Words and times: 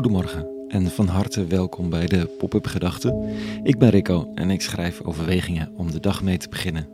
Goedemorgen 0.00 0.66
en 0.68 0.90
van 0.90 1.06
harte 1.06 1.46
welkom 1.46 1.90
bij 1.90 2.06
de 2.06 2.26
Pop-up 2.38 2.66
Gedachten. 2.66 3.28
Ik 3.62 3.78
ben 3.78 3.90
Rico 3.90 4.32
en 4.34 4.50
ik 4.50 4.62
schrijf 4.62 5.00
overwegingen 5.02 5.72
om 5.76 5.90
de 5.90 6.00
dag 6.00 6.22
mee 6.22 6.36
te 6.36 6.48
beginnen. 6.48 6.88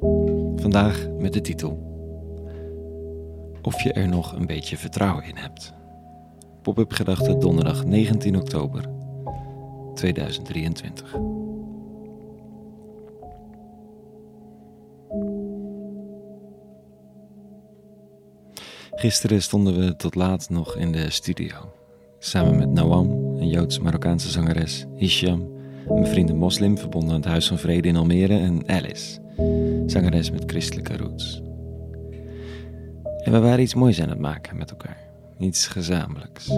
Vandaag 0.57 1.09
met 1.19 1.33
de 1.33 1.41
titel: 1.41 1.71
Of 3.63 3.83
je 3.83 3.93
er 3.93 4.09
nog 4.09 4.33
een 4.33 4.47
beetje 4.47 4.77
vertrouwen 4.77 5.25
in 5.25 5.37
hebt. 5.37 5.75
Pop-up 6.63 6.93
Gedachten 6.93 7.41
donderdag 7.41 7.85
19 7.85 8.37
oktober 8.37 8.85
2023. 9.95 11.17
Gisteren 18.91 19.43
stonden 19.43 19.79
we 19.79 19.97
tot 19.97 20.15
laat 20.15 20.51
nog 20.51 20.77
in 20.77 20.93
de 20.93 21.11
studio. 21.11 21.77
Samen 22.27 22.57
met 22.57 22.71
Noam, 22.71 23.11
een 23.39 23.49
Joods-Marokkaanse 23.49 24.31
zangeres, 24.31 24.87
Hisham, 24.95 25.49
een 25.89 26.07
vriend 26.07 26.35
moslim 26.35 26.79
verbonden 26.79 27.11
aan 27.11 27.21
het 27.21 27.25
Huis 27.25 27.49
van 27.49 27.59
Vrede 27.59 27.89
in 27.89 27.97
Almere 27.97 28.39
en 28.39 28.69
Alice, 28.69 29.21
zangeres 29.87 30.31
met 30.31 30.43
christelijke 30.47 30.97
roots. 30.97 31.43
En 33.23 33.33
we 33.33 33.39
waren 33.39 33.61
iets 33.61 33.75
moois 33.75 34.01
aan 34.01 34.09
het 34.09 34.19
maken 34.19 34.57
met 34.57 34.71
elkaar. 34.71 34.99
Iets 35.39 35.67
gezamenlijks. 35.67 36.51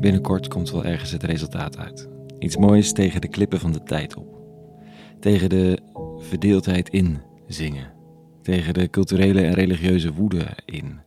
Binnenkort 0.00 0.48
komt 0.48 0.70
wel 0.70 0.84
ergens 0.84 1.10
het 1.10 1.22
resultaat 1.22 1.78
uit. 1.78 2.08
Iets 2.38 2.56
moois 2.56 2.92
tegen 2.92 3.20
de 3.20 3.28
klippen 3.28 3.60
van 3.60 3.72
de 3.72 3.82
tijd 3.82 4.16
op. 4.16 4.38
Tegen 5.20 5.48
de 5.48 5.78
verdeeldheid 6.18 6.88
in 6.88 7.18
zingen. 7.46 7.92
Tegen 8.42 8.74
de 8.74 8.90
culturele 8.90 9.40
en 9.40 9.54
religieuze 9.54 10.12
woede 10.12 10.46
in. 10.64 11.00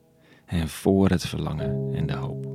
En 0.45 0.67
voor 0.67 1.09
het 1.09 1.25
verlangen 1.25 1.93
en 1.93 2.05
de 2.05 2.13
hoop. 2.13 2.46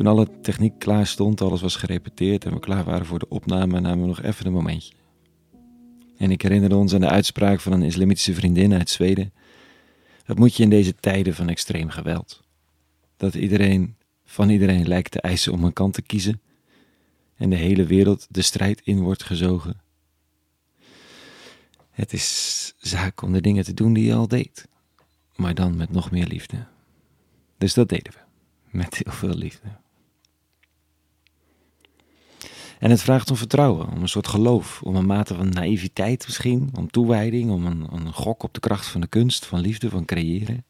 Toen 0.00 0.08
alle 0.08 0.40
techniek 0.40 0.78
klaar 0.78 1.06
stond, 1.06 1.40
alles 1.40 1.60
was 1.60 1.76
gerepeteerd 1.76 2.44
en 2.44 2.52
we 2.52 2.60
klaar 2.60 2.84
waren 2.84 3.06
voor 3.06 3.18
de 3.18 3.28
opname, 3.28 3.80
namen 3.80 4.00
we 4.00 4.06
nog 4.06 4.22
even 4.22 4.46
een 4.46 4.52
momentje. 4.52 4.92
En 6.16 6.30
ik 6.30 6.42
herinnerde 6.42 6.76
ons 6.76 6.94
aan 6.94 7.00
de 7.00 7.08
uitspraak 7.08 7.60
van 7.60 7.72
een 7.72 7.82
islamitische 7.82 8.34
vriendin 8.34 8.72
uit 8.72 8.90
Zweden. 8.90 9.32
Wat 10.26 10.38
moet 10.38 10.56
je 10.56 10.62
in 10.62 10.70
deze 10.70 10.94
tijden 10.94 11.34
van 11.34 11.48
extreem 11.48 11.88
geweld? 11.88 12.42
Dat 13.16 13.34
iedereen 13.34 13.96
van 14.24 14.48
iedereen 14.48 14.88
lijkt 14.88 15.10
te 15.10 15.20
eisen 15.20 15.52
om 15.52 15.64
een 15.64 15.72
kant 15.72 15.94
te 15.94 16.02
kiezen 16.02 16.40
en 17.36 17.50
de 17.50 17.56
hele 17.56 17.84
wereld 17.84 18.26
de 18.30 18.42
strijd 18.42 18.80
in 18.84 19.00
wordt 19.00 19.22
gezogen. 19.22 19.80
Het 21.90 22.12
is 22.12 22.74
zaak 22.78 23.22
om 23.22 23.32
de 23.32 23.40
dingen 23.40 23.64
te 23.64 23.74
doen 23.74 23.92
die 23.92 24.06
je 24.06 24.14
al 24.14 24.28
deed, 24.28 24.68
maar 25.36 25.54
dan 25.54 25.76
met 25.76 25.90
nog 25.90 26.10
meer 26.10 26.26
liefde. 26.26 26.66
Dus 27.58 27.74
dat 27.74 27.88
deden 27.88 28.12
we, 28.12 28.18
met 28.78 28.94
heel 28.94 29.12
veel 29.12 29.34
liefde. 29.34 29.68
En 32.80 32.90
het 32.90 33.02
vraagt 33.02 33.30
om 33.30 33.36
vertrouwen, 33.36 33.88
om 33.88 34.02
een 34.02 34.08
soort 34.08 34.28
geloof, 34.28 34.82
om 34.82 34.96
een 34.96 35.06
mate 35.06 35.34
van 35.34 35.48
naïviteit 35.48 36.26
misschien, 36.26 36.70
om 36.74 36.90
toewijding, 36.90 37.50
om 37.50 37.66
een, 37.66 37.86
een 37.92 38.12
gok 38.12 38.42
op 38.42 38.54
de 38.54 38.60
kracht 38.60 38.86
van 38.86 39.00
de 39.00 39.06
kunst, 39.06 39.46
van 39.46 39.60
liefde, 39.60 39.90
van 39.90 40.04
creëren. 40.04 40.64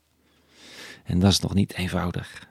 En 1.04 1.18
dat 1.18 1.30
is 1.30 1.40
nog 1.40 1.54
niet 1.54 1.74
eenvoudig. 1.74 2.48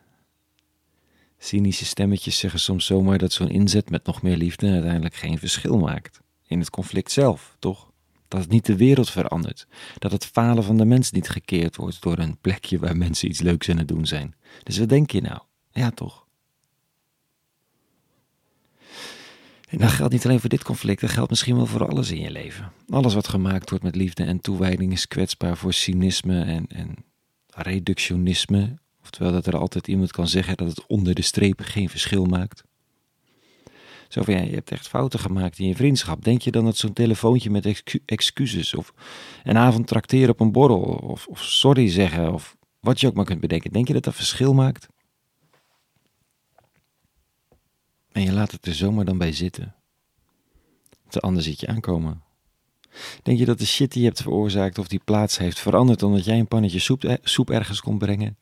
Cynische 1.37 1.85
stemmetjes 1.85 2.37
zeggen 2.37 2.59
soms 2.59 2.85
zomaar 2.85 3.17
dat 3.17 3.31
zo'n 3.31 3.49
inzet 3.49 3.89
met 3.89 4.05
nog 4.05 4.21
meer 4.21 4.37
liefde 4.37 4.71
uiteindelijk 4.71 5.15
geen 5.15 5.39
verschil 5.39 5.77
maakt. 5.77 6.19
In 6.47 6.59
het 6.59 6.69
conflict 6.69 7.11
zelf, 7.11 7.55
toch? 7.59 7.91
Dat 8.27 8.39
het 8.41 8.49
niet 8.49 8.65
de 8.65 8.75
wereld 8.75 9.09
verandert. 9.09 9.67
Dat 9.97 10.11
het 10.11 10.25
falen 10.25 10.63
van 10.63 10.77
de 10.77 10.85
mens 10.85 11.11
niet 11.11 11.29
gekeerd 11.29 11.75
wordt 11.75 12.01
door 12.01 12.17
een 12.17 12.37
plekje 12.37 12.79
waar 12.79 12.97
mensen 12.97 13.29
iets 13.29 13.41
leuks 13.41 13.69
aan 13.69 13.77
het 13.77 13.87
doen 13.87 14.05
zijn. 14.05 14.35
Dus 14.63 14.77
wat 14.77 14.89
denk 14.89 15.11
je 15.11 15.21
nou? 15.21 15.39
Ja, 15.71 15.91
toch? 15.91 16.27
En 19.69 19.77
dat 19.77 19.89
geldt 19.89 20.13
niet 20.13 20.25
alleen 20.25 20.39
voor 20.39 20.49
dit 20.49 20.63
conflict, 20.63 21.01
dat 21.01 21.09
geldt 21.09 21.29
misschien 21.29 21.55
wel 21.55 21.65
voor 21.65 21.87
alles 21.87 22.11
in 22.11 22.21
je 22.21 22.31
leven. 22.31 22.71
Alles 22.89 23.13
wat 23.13 23.27
gemaakt 23.27 23.69
wordt 23.69 23.83
met 23.83 23.95
liefde 23.95 24.23
en 24.23 24.41
toewijding 24.41 24.91
is 24.91 25.07
kwetsbaar 25.07 25.57
voor 25.57 25.73
cynisme 25.73 26.43
en, 26.43 26.65
en 26.67 26.95
reductionisme. 27.47 28.77
Oftewel 29.01 29.31
dat 29.31 29.45
er 29.45 29.57
altijd 29.57 29.87
iemand 29.87 30.11
kan 30.11 30.27
zeggen 30.27 30.57
dat 30.57 30.67
het 30.67 30.85
onder 30.87 31.15
de 31.15 31.21
streep 31.21 31.59
geen 31.63 31.89
verschil 31.89 32.25
maakt. 32.25 32.63
Zo 34.07 34.23
van 34.23 34.33
ja, 34.33 34.41
je 34.41 34.53
hebt 34.53 34.71
echt 34.71 34.87
fouten 34.87 35.19
gemaakt 35.19 35.59
in 35.59 35.67
je 35.67 35.75
vriendschap. 35.75 36.23
Denk 36.23 36.41
je 36.41 36.51
dan 36.51 36.65
dat 36.65 36.77
zo'n 36.77 36.93
telefoontje 36.93 37.49
met 37.49 37.83
excuses 38.05 38.73
of 38.73 38.93
een 39.43 39.57
avond 39.57 39.87
trakteren 39.87 40.29
op 40.29 40.39
een 40.39 40.51
borrel 40.51 40.81
of, 40.81 41.27
of 41.27 41.43
sorry 41.43 41.89
zeggen 41.89 42.33
of 42.33 42.57
wat 42.79 42.99
je 42.99 43.07
ook 43.07 43.13
maar 43.13 43.25
kunt 43.25 43.39
bedenken. 43.39 43.71
Denk 43.71 43.87
je 43.87 43.93
dat 43.93 44.03
dat 44.03 44.15
verschil 44.15 44.53
maakt? 44.53 44.87
En 48.19 48.25
je 48.25 48.33
laat 48.33 48.51
het 48.51 48.65
er 48.65 48.75
zomaar 48.75 49.05
dan 49.05 49.17
bij 49.17 49.31
zitten. 49.31 49.75
Te 51.07 51.19
anders 51.19 51.45
zit 51.45 51.59
je 51.59 51.67
aankomen. 51.67 52.23
Denk 53.23 53.39
je 53.39 53.45
dat 53.45 53.59
de 53.59 53.65
shit 53.65 53.91
die 53.91 54.01
je 54.01 54.07
hebt 54.07 54.21
veroorzaakt 54.21 54.77
of 54.77 54.87
die 54.87 55.01
plaats 55.05 55.37
heeft 55.37 55.59
veranderd 55.59 56.03
omdat 56.03 56.25
jij 56.25 56.39
een 56.39 56.47
pannetje 56.47 56.79
soep, 56.79 57.03
eh, 57.03 57.15
soep 57.21 57.49
ergens 57.49 57.81
kon 57.81 57.97
brengen? 57.97 58.37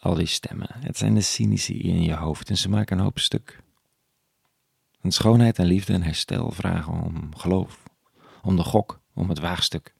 Al 0.00 0.14
die 0.14 0.26
stemmen, 0.26 0.68
het 0.70 0.98
zijn 0.98 1.14
de 1.14 1.20
cynici 1.20 1.80
in 1.80 2.02
je 2.02 2.14
hoofd 2.14 2.50
en 2.50 2.56
ze 2.56 2.68
maken 2.68 2.98
een 2.98 3.04
hoop 3.04 3.18
stuk. 3.18 3.62
En 5.00 5.10
schoonheid 5.10 5.58
en 5.58 5.66
liefde 5.66 5.92
en 5.92 6.02
herstel 6.02 6.50
vragen 6.50 6.92
om 6.92 7.36
geloof, 7.36 7.82
om 8.42 8.56
de 8.56 8.64
gok, 8.64 9.00
om 9.14 9.28
het 9.28 9.38
waagstuk. 9.38 9.94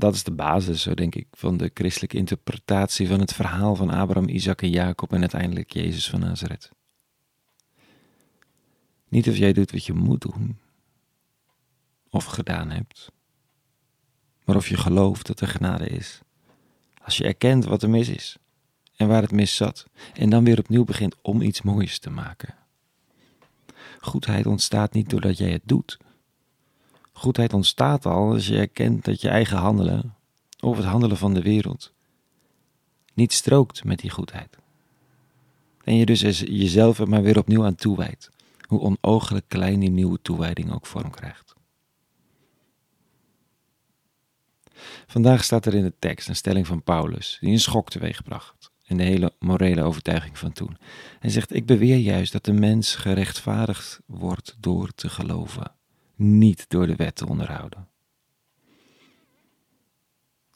Dat 0.00 0.14
is 0.14 0.24
de 0.24 0.30
basis, 0.30 0.82
zo 0.82 0.94
denk 0.94 1.14
ik, 1.14 1.26
van 1.32 1.56
de 1.56 1.70
christelijke 1.74 2.16
interpretatie 2.16 3.08
van 3.08 3.20
het 3.20 3.32
verhaal 3.32 3.74
van 3.76 3.90
Abraham, 3.90 4.28
Isaac 4.28 4.62
en 4.62 4.70
Jacob 4.70 5.12
en 5.12 5.20
uiteindelijk 5.20 5.72
Jezus 5.72 6.10
van 6.10 6.20
Nazareth. 6.20 6.70
Niet 9.08 9.28
of 9.28 9.36
jij 9.36 9.52
doet 9.52 9.72
wat 9.72 9.86
je 9.86 9.92
moet 9.92 10.20
doen, 10.20 10.58
of 12.10 12.24
gedaan 12.24 12.70
hebt, 12.70 13.12
maar 14.44 14.56
of 14.56 14.68
je 14.68 14.76
gelooft 14.76 15.26
dat 15.26 15.40
er 15.40 15.48
genade 15.48 15.86
is. 15.86 16.20
Als 17.02 17.16
je 17.16 17.24
erkent 17.24 17.64
wat 17.64 17.82
er 17.82 17.90
mis 17.90 18.08
is 18.08 18.36
en 18.96 19.08
waar 19.08 19.22
het 19.22 19.32
mis 19.32 19.56
zat, 19.56 19.86
en 20.14 20.30
dan 20.30 20.44
weer 20.44 20.58
opnieuw 20.58 20.84
begint 20.84 21.14
om 21.22 21.40
iets 21.40 21.62
moois 21.62 21.98
te 21.98 22.10
maken. 22.10 22.54
Goedheid 24.00 24.46
ontstaat 24.46 24.92
niet 24.92 25.10
doordat 25.10 25.38
jij 25.38 25.50
het 25.50 25.62
doet 25.64 25.98
Goedheid 27.20 27.52
ontstaat 27.52 28.06
al 28.06 28.32
als 28.32 28.46
je 28.46 28.56
erkent 28.56 29.04
dat 29.04 29.20
je 29.20 29.28
eigen 29.28 29.56
handelen, 29.56 30.14
of 30.60 30.76
het 30.76 30.86
handelen 30.86 31.16
van 31.16 31.34
de 31.34 31.42
wereld, 31.42 31.92
niet 33.14 33.32
strookt 33.32 33.84
met 33.84 33.98
die 33.98 34.10
goedheid. 34.10 34.58
En 35.84 35.96
je 35.96 36.06
dus 36.06 36.40
jezelf 36.40 36.98
er 36.98 37.08
maar 37.08 37.22
weer 37.22 37.38
opnieuw 37.38 37.64
aan 37.64 37.74
toewijdt, 37.74 38.30
hoe 38.66 38.80
onoogelijk 38.80 39.44
klein 39.48 39.80
die 39.80 39.90
nieuwe 39.90 40.18
toewijding 40.22 40.72
ook 40.72 40.86
vorm 40.86 41.10
krijgt. 41.10 41.54
Vandaag 45.06 45.44
staat 45.44 45.66
er 45.66 45.74
in 45.74 45.84
de 45.84 45.94
tekst 45.98 46.28
een 46.28 46.36
stelling 46.36 46.66
van 46.66 46.82
Paulus, 46.82 47.38
die 47.40 47.50
een 47.50 47.60
schok 47.60 47.90
teweegbracht 47.90 48.70
in 48.84 48.96
de 48.96 49.04
hele 49.04 49.32
morele 49.38 49.82
overtuiging 49.82 50.38
van 50.38 50.52
toen. 50.52 50.76
Hij 51.18 51.30
zegt: 51.30 51.54
Ik 51.54 51.66
beweer 51.66 51.98
juist 51.98 52.32
dat 52.32 52.44
de 52.44 52.52
mens 52.52 52.94
gerechtvaardigd 52.94 54.00
wordt 54.06 54.56
door 54.60 54.92
te 54.94 55.08
geloven 55.08 55.78
niet 56.20 56.64
door 56.68 56.86
de 56.86 56.96
wet 56.96 57.16
te 57.16 57.26
onderhouden. 57.28 57.88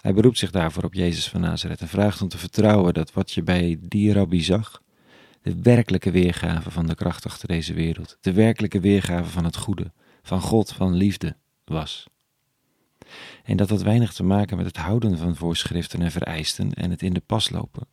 Hij 0.00 0.14
beroept 0.14 0.38
zich 0.38 0.50
daarvoor 0.50 0.82
op 0.82 0.94
Jezus 0.94 1.28
van 1.28 1.40
Nazareth 1.40 1.80
en 1.80 1.88
vraagt 1.88 2.22
om 2.22 2.28
te 2.28 2.38
vertrouwen 2.38 2.94
dat 2.94 3.12
wat 3.12 3.32
je 3.32 3.42
bij 3.42 3.78
die 3.80 4.12
rabbi 4.12 4.42
zag, 4.42 4.82
de 5.42 5.62
werkelijke 5.62 6.10
weergave 6.10 6.70
van 6.70 6.86
de 6.86 6.94
kracht 6.94 7.26
achter 7.26 7.48
deze 7.48 7.74
wereld, 7.74 8.18
de 8.20 8.32
werkelijke 8.32 8.80
weergave 8.80 9.30
van 9.30 9.44
het 9.44 9.56
goede, 9.56 9.92
van 10.22 10.40
God, 10.40 10.72
van 10.72 10.94
liefde 10.94 11.36
was. 11.64 12.06
En 13.44 13.56
dat 13.56 13.70
had 13.70 13.82
weinig 13.82 14.12
te 14.12 14.24
maken 14.24 14.56
met 14.56 14.66
het 14.66 14.76
houden 14.76 15.18
van 15.18 15.36
voorschriften 15.36 16.02
en 16.02 16.10
vereisten 16.10 16.74
en 16.74 16.90
het 16.90 17.02
in 17.02 17.14
de 17.14 17.22
pas 17.26 17.50
lopen, 17.50 17.86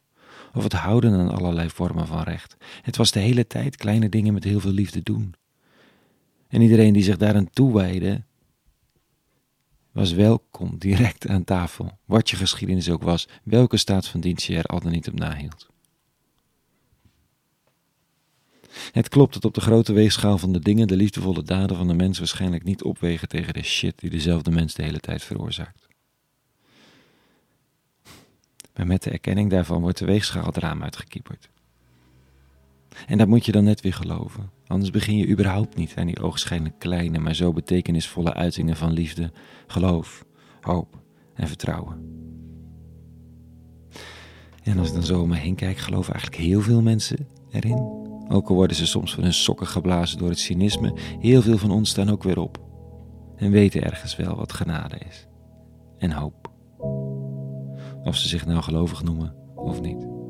of 0.53 0.63
het 0.63 0.74
houden 0.74 1.13
aan 1.13 1.31
allerlei 1.31 1.69
vormen 1.69 2.07
van 2.07 2.24
recht. 2.24 2.57
Het 2.81 2.97
was 2.97 3.12
de 3.12 3.19
hele 3.19 3.47
tijd 3.47 3.75
kleine 3.75 4.09
dingen 4.09 4.33
met 4.33 4.44
heel 4.44 4.59
veel 4.59 4.71
liefde 4.71 5.01
doen. 5.03 5.35
En 6.51 6.62
iedereen 6.62 6.94
die 6.94 7.03
zich 7.03 7.18
daaraan 7.18 7.50
toewijde, 7.50 8.24
was 9.92 10.12
welkom 10.12 10.77
direct 10.77 11.27
aan 11.27 11.44
tafel, 11.44 11.98
wat 12.06 12.30
je 12.30 12.36
geschiedenis 12.36 12.89
ook 12.89 13.03
was, 13.03 13.27
welke 13.44 13.77
staat 13.77 14.07
van 14.07 14.19
dienst 14.19 14.45
je 14.45 14.57
er 14.57 14.63
al 14.63 14.80
dan 14.80 14.92
niet 14.92 15.07
op 15.07 15.19
nahield. 15.19 15.69
Het 18.92 19.09
klopt 19.09 19.33
dat 19.33 19.45
op 19.45 19.53
de 19.53 19.62
grote 19.62 19.94
weegschaal 19.94 20.38
van 20.38 20.53
de 20.53 20.59
dingen 20.59 20.88
de 20.88 20.95
liefdevolle 20.95 21.44
daden 21.44 21.77
van 21.77 21.88
de 21.88 21.94
mens 21.94 22.18
waarschijnlijk 22.18 22.63
niet 22.63 22.83
opwegen 22.83 23.27
tegen 23.27 23.53
de 23.53 23.63
shit 23.63 24.00
die 24.00 24.09
dezelfde 24.09 24.51
mens 24.51 24.74
de 24.74 24.83
hele 24.83 25.00
tijd 25.00 25.24
veroorzaakt. 25.24 25.88
Maar 28.75 28.88
met 28.88 29.03
de 29.03 29.09
erkenning 29.09 29.50
daarvan 29.50 29.81
wordt 29.81 29.98
de 29.98 30.06
weegschaal 30.06 30.45
het 30.45 30.57
raam 30.57 30.83
uitgekieperd. 30.83 31.50
En 33.07 33.17
dat 33.17 33.27
moet 33.27 33.45
je 33.45 33.51
dan 33.51 33.63
net 33.63 33.81
weer 33.81 33.93
geloven. 33.93 34.49
Anders 34.67 34.91
begin 34.91 35.17
je 35.17 35.27
überhaupt 35.27 35.75
niet 35.75 35.93
aan 35.95 36.05
die 36.05 36.21
oogschijnlijk 36.21 36.79
kleine, 36.79 37.19
maar 37.19 37.35
zo 37.35 37.53
betekenisvolle 37.53 38.33
uitingen 38.33 38.75
van 38.75 38.91
liefde, 38.91 39.31
geloof, 39.67 40.25
hoop 40.61 40.99
en 41.33 41.47
vertrouwen. 41.47 42.19
En 44.63 44.77
als 44.77 44.88
ik 44.88 44.93
dan 44.93 45.03
zo 45.03 45.21
om 45.21 45.29
me 45.29 45.35
heen 45.35 45.55
kijk, 45.55 45.77
geloven 45.77 46.13
eigenlijk 46.13 46.43
heel 46.43 46.61
veel 46.61 46.81
mensen 46.81 47.27
erin. 47.51 47.99
Ook 48.27 48.49
al 48.49 48.55
worden 48.55 48.75
ze 48.75 48.88
soms 48.88 49.13
van 49.13 49.23
hun 49.23 49.33
sokken 49.33 49.67
geblazen 49.67 50.17
door 50.17 50.29
het 50.29 50.39
cynisme, 50.39 50.93
heel 51.19 51.41
veel 51.41 51.57
van 51.57 51.71
ons 51.71 51.89
staan 51.89 52.09
ook 52.09 52.23
weer 52.23 52.39
op. 52.39 52.59
En 53.35 53.51
weten 53.51 53.83
ergens 53.83 54.15
wel 54.15 54.35
wat 54.35 54.53
genade 54.53 54.97
is. 55.09 55.27
En 55.97 56.11
hoop. 56.11 56.51
Of 58.03 58.15
ze 58.15 58.27
zich 58.27 58.45
nou 58.45 58.61
gelovig 58.61 59.03
noemen 59.03 59.35
of 59.55 59.81
niet. 59.81 60.20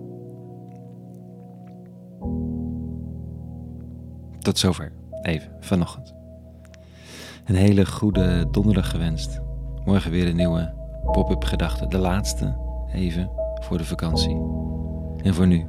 Tot 4.41 4.57
zover, 4.57 4.91
even 5.21 5.51
vanochtend. 5.59 6.13
Een 7.45 7.55
hele 7.55 7.85
goede 7.85 8.47
donderdag 8.51 8.89
gewenst. 8.89 9.39
Morgen 9.85 10.11
weer 10.11 10.27
een 10.27 10.35
nieuwe 10.35 10.73
pop-up 11.11 11.43
gedachte. 11.43 11.87
De 11.87 11.97
laatste, 11.97 12.57
even 12.93 13.29
voor 13.61 13.77
de 13.77 13.85
vakantie. 13.85 14.35
En 15.23 15.33
voor 15.33 15.47
nu, 15.47 15.67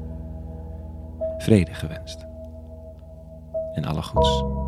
vrede 1.38 1.74
gewenst. 1.74 2.26
En 3.72 3.84
alle 3.84 4.02
goeds. 4.02 4.61